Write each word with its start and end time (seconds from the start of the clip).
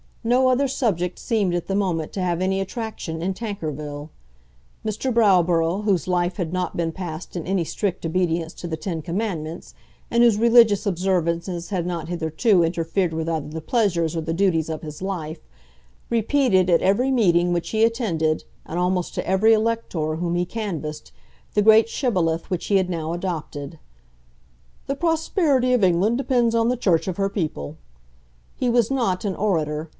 No 0.23 0.49
other 0.49 0.67
subject 0.67 1.17
seemed 1.17 1.53
at 1.55 1.65
the 1.67 1.75
moment 1.75 2.11
to 2.13 2.21
have 2.21 2.41
any 2.41 2.59
attraction 2.59 3.21
in 3.23 3.33
Tankerville. 3.33 4.09
Mr. 4.85 5.11
Browborough, 5.11 5.83
whose 5.83 6.07
life 6.07 6.37
had 6.37 6.53
not 6.53 6.77
been 6.77 6.91
passed 6.91 7.35
in 7.35 7.45
any 7.47 7.63
strict 7.63 8.05
obedience 8.05 8.53
to 8.55 8.67
the 8.67 8.77
Ten 8.77 9.01
Commandments, 9.01 9.73
and 10.11 10.21
whose 10.21 10.37
religious 10.37 10.85
observances 10.85 11.69
had 11.69 11.85
not 11.87 12.07
hitherto 12.07 12.63
interfered 12.63 13.13
with 13.13 13.27
either 13.29 13.47
the 13.49 13.61
pleasures 13.61 14.15
or 14.15 14.21
the 14.21 14.33
duties 14.33 14.69
of 14.69 14.83
his 14.83 15.01
life, 15.01 15.39
repeated 16.09 16.69
at 16.69 16.83
every 16.83 17.11
meeting 17.11 17.51
which 17.51 17.69
he 17.69 17.83
attended, 17.83 18.43
and 18.65 18.79
almost 18.79 19.15
to 19.15 19.27
every 19.27 19.53
elector 19.53 20.15
whom 20.15 20.35
he 20.35 20.45
canvassed, 20.45 21.11
the 21.55 21.63
great 21.63 21.89
Shibboleth 21.89 22.49
which 22.49 22.67
he 22.67 22.77
had 22.77 22.89
now 22.91 23.13
adopted 23.13 23.77
"The 24.85 24.95
prosperity 24.95 25.73
of 25.73 25.83
England 25.83 26.17
depends 26.19 26.53
on 26.53 26.69
the 26.69 26.77
Church 26.77 27.07
of 27.07 27.17
her 27.17 27.29
people." 27.29 27.77
He 28.55 28.69
was 28.69 28.91
not 28.91 29.25
an 29.25 29.35
orator. 29.35 29.89